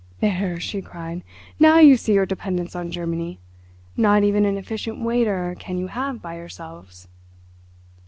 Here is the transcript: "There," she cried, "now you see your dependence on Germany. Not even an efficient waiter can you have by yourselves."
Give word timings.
"There," 0.19 0.59
she 0.59 0.81
cried, 0.81 1.21
"now 1.59 1.77
you 1.77 1.95
see 1.95 2.13
your 2.15 2.25
dependence 2.25 2.75
on 2.75 2.89
Germany. 2.89 3.37
Not 3.95 4.23
even 4.23 4.45
an 4.45 4.57
efficient 4.57 4.97
waiter 4.99 5.55
can 5.59 5.77
you 5.77 5.89
have 5.89 6.23
by 6.23 6.37
yourselves." 6.37 7.07